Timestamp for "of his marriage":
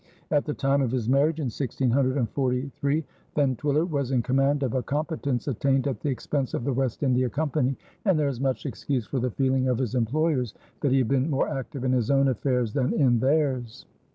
0.81-1.37